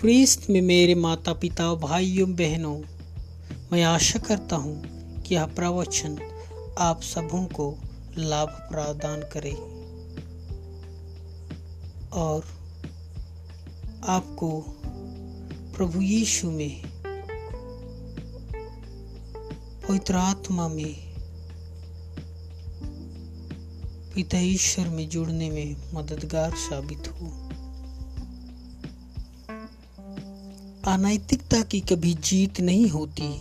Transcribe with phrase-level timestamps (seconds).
[0.00, 2.82] ख्रीस्त में मेरे माता पिता भाइयों, बहनों,
[3.72, 4.82] मैं आशा करता हूँ
[5.22, 6.18] कि यह प्रवचन
[6.78, 7.78] आप सबों को
[8.18, 9.52] लाभ प्रदान करे
[12.12, 12.44] और
[14.04, 14.60] आपको
[15.76, 16.82] प्रभु यीशु में,
[19.88, 20.96] पवित्र आत्मा में,
[24.14, 27.49] पिता ईश्वर में जुड़ने में मददगार साबित हो।
[30.86, 33.40] अनैतिकता की कभी जीत नहीं होती।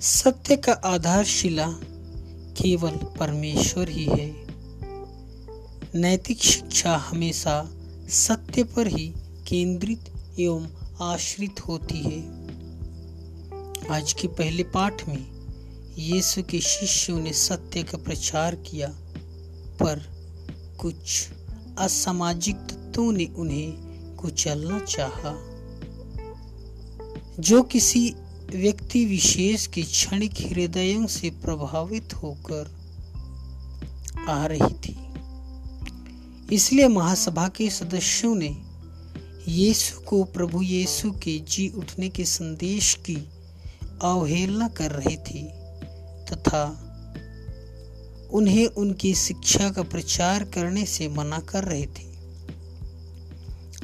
[0.00, 1.66] सत्य का आधारशिला
[2.62, 4.46] केवल परमेश्वर ही है।
[5.94, 7.70] नैतिक शिक्षा हमेशा
[8.08, 9.12] सत्य पर ही
[9.48, 10.00] केंद्रित
[10.40, 10.68] एवं
[11.02, 12.20] आश्रित होती है।
[13.90, 15.26] आज के पहले पाठ में
[15.98, 18.88] यीशु के शिष्यों ने सत्य का प्रचार किया,
[19.80, 20.02] पर
[20.80, 21.28] कुछ
[21.78, 23.72] असामाजिक तत्वों ने उन्हें
[24.16, 25.57] कुचलना चाहा।
[27.40, 28.14] जो किसी
[28.54, 32.78] व्यक्ति विशेष के क्षणिक हृदयों से प्रभावित होकर
[34.28, 34.98] आ रही थी।
[36.54, 38.62] इसलिए महासभा के सदस्यों ने
[39.48, 43.16] यीशु को प्रभु यीशु के जी उठने के संदेश की
[44.02, 45.42] अवहेलना कर रहे थे
[46.24, 46.84] तथा
[48.32, 52.08] उन्हें उनकी शिक्षा का प्रचार करने से मना कर रहे थे।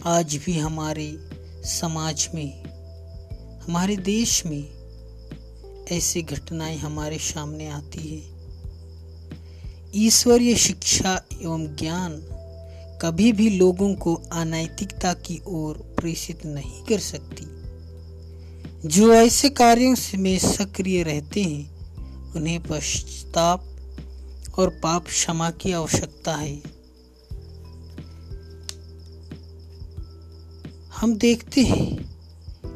[0.07, 1.19] आज भी हमारे
[1.65, 2.64] समाज में
[3.69, 4.75] हमारे देश में
[5.93, 8.35] ऐसी घटनाएँ हमारे सामने आती है।
[9.95, 12.23] ईश्वरीय शिक्षा एवं ज्ञान
[13.03, 17.45] कभी भी लोगों को अनैतिकता की ओर प्रेषित नहीं कर सकती।
[18.89, 21.75] जो ऐसे कार्यों में सक्रिय रहते हैं,
[22.33, 23.67] उन्हें पश्चाताप
[24.59, 26.63] और पाप क्षमा की आवश्यकता है।
[30.97, 32.14] हम देखते हैं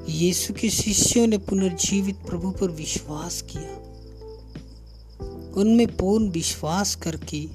[0.08, 3.88] यीशु के शिष्यों ने पुनर्जीवित प्रभु पर विश्वास किया।
[5.60, 7.46] उनमें पूर्ण विश्वास करके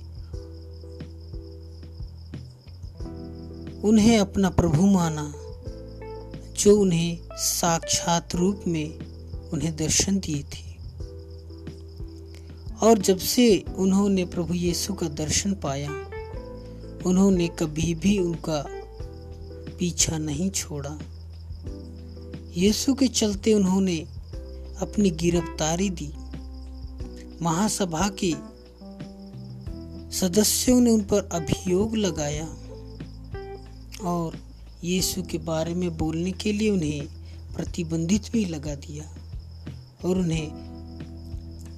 [3.88, 5.34] उन्हें अपना प्रभु माना,
[6.54, 9.00] जो उन्हें साक्षात रूप में
[9.50, 10.74] उन्हें दर्शन दिए थे।
[12.82, 15.92] और जब से उन्होंने प्रभु यीशु का दर्शन पाया,
[17.06, 18.66] उन्होंने कभी भी उनका
[19.80, 21.00] पीछा नहीं छोड़ा।
[22.58, 23.98] यीशु के चलते उन्होंने
[24.82, 26.14] अपनी गिरफ्तारी दी।
[27.42, 28.34] महासभा के
[30.18, 32.46] सदस्यों ने उन पर अभियोग लगाया
[34.02, 34.38] और
[34.84, 37.08] यीशु के बारे में बोलने के लिए उन्हें
[37.56, 39.16] प्रतिबंधित भी लगा दिया
[40.06, 40.48] और उन्हें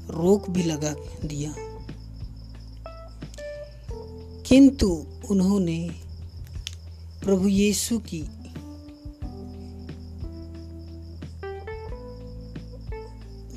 [0.10, 0.96] रोक भी लगा
[1.28, 1.56] दिया।
[4.44, 5.90] किंतु उन्होंने
[7.24, 8.24] प्रभु यीशु की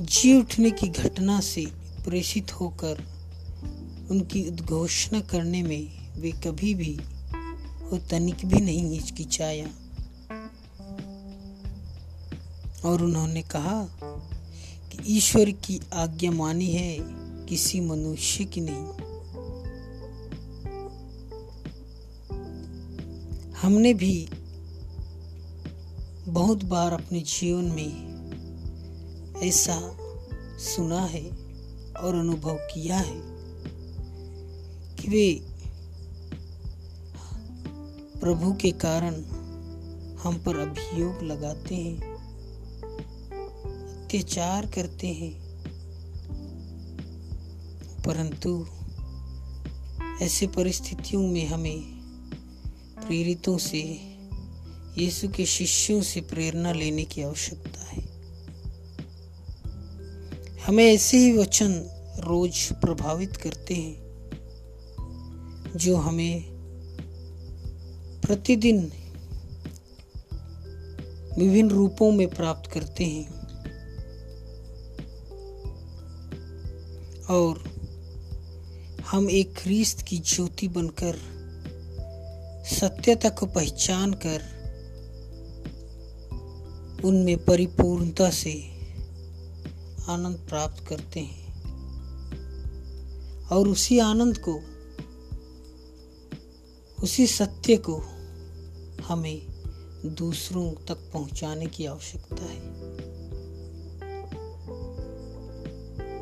[0.01, 1.67] जी उठने की घटना से
[2.05, 3.05] प्रेषित होकर
[4.11, 7.01] उनकी उद्घोषणा करने में वे कभी भी
[7.83, 9.67] वो तनिक भी नहीं हिचकिचाया।
[12.85, 13.89] और उन्होंने कहा
[14.93, 16.99] कि ईश्वर की आज्ञा मानी है,
[17.47, 19.09] किसी मनुष्य की नहीं।
[23.53, 24.29] हमने भी
[26.29, 28.18] बहुत बार अपने जीवन में
[29.43, 29.97] ऐसा
[30.59, 31.31] सुना है
[31.93, 33.23] और अनुभव किया है
[34.97, 35.41] कि वे
[38.21, 39.15] प्रभु के कारण
[40.15, 41.97] हम पर अभियोग लगाते हैं,
[44.05, 45.49] अत्याचार करते हैं।
[48.07, 48.67] परंतु
[50.25, 51.81] ऐसे परिस्थितियों में हमें
[53.07, 53.83] प्रेरितों से,
[54.99, 58.08] यीशु के शिष्यों से प्रेरणा लेने की आवश्यकता है।
[60.69, 61.73] हमें ऐसे ही वचन
[62.19, 63.97] रोज प्रभावित करते हैं,
[65.77, 66.45] जो हमें
[68.21, 68.93] प्रतिदिन
[71.39, 73.33] विभिन्न रूपों में प्राप्त करते हैं।
[77.25, 77.65] और
[79.07, 81.17] हम एक ख्रीस्त की ज्योति बनकर
[82.65, 84.43] सत्यता को पहचान कर,
[87.05, 88.78] उनमें परिपूर्णता से
[90.09, 91.49] आनंद प्राप्त करते हैं।
[93.49, 94.61] और उसी आनंद को,
[97.03, 98.03] उसी सत्य को
[99.05, 99.47] हमें
[100.05, 102.59] दूसरों तक पहुँचाने की आवश्यकता है।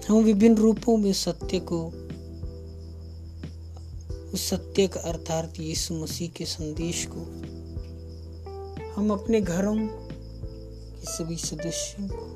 [0.08, 1.86] हम विभिन्न रूपों में सत्य को,
[4.30, 7.20] उस सत्य का अर्थात यीशु मसीह के संदेश को,
[8.94, 12.35] हम अपने घरों के सभी सदस्यों को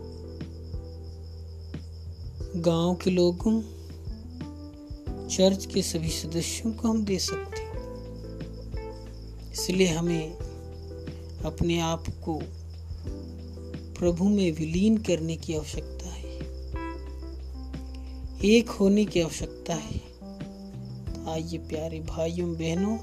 [2.57, 3.63] गाँव के लोगों,
[5.29, 7.61] चर्च के सभी सदस्यों को हम दे सकते
[9.53, 10.37] इसलिए हमें
[11.45, 12.43] अपने आप को
[13.99, 16.39] प्रभु में विलीन करने की आवश्यकता है।
[18.45, 20.01] एक होने की आवश्यकता है।
[21.33, 22.99] आइए प्यारे भाइयों, बहनों,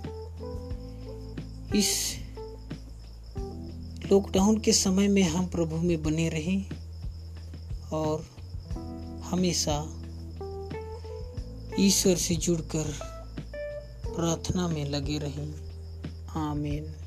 [1.80, 2.16] इस
[4.12, 6.66] लॉकडाउन के समय में हम प्रभु में बने रहें
[7.94, 8.37] और
[9.28, 10.00] हमेशा
[11.80, 12.94] ईश्वर से जुड़कर
[14.06, 15.54] प्रार्थना में लगे रहें।
[16.30, 17.07] आमीन।